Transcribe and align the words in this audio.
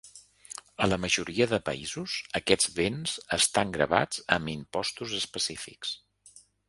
A 0.83 0.85
la 0.87 0.97
majoria 1.01 1.47
de 1.51 1.59
països, 1.67 2.15
aquests 2.39 2.71
béns 2.79 3.13
estan 3.39 3.75
gravats 3.77 4.25
amb 4.37 4.53
impostos 4.55 5.15
específics. 5.21 5.93